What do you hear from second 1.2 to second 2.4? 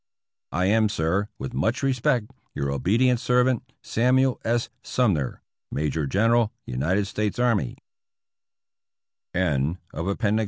with much respect,